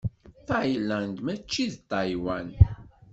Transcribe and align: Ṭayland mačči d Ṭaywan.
Ṭayland 0.47 1.17
mačči 1.25 1.65
d 1.73 1.75
Ṭaywan. 1.89 2.49